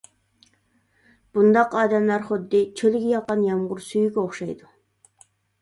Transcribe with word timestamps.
بۇنداق 1.37 1.75
ئادەملەر 1.81 2.25
خۇددى 2.31 2.63
چۆلگە 2.81 3.13
ياغقان 3.13 3.47
يامغۇر 3.51 3.87
سۈيىگە 3.91 4.23
ئوخشايدۇ. 4.23 4.73